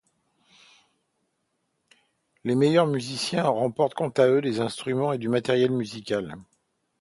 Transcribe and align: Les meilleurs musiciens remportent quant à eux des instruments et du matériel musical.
Les 2.43 2.55
meilleurs 2.55 2.87
musiciens 2.87 3.47
remportent 3.47 3.93
quant 3.93 4.09
à 4.09 4.27
eux 4.27 4.41
des 4.41 4.59
instruments 4.59 5.13
et 5.13 5.19
du 5.19 5.29
matériel 5.29 5.69
musical. 5.71 6.37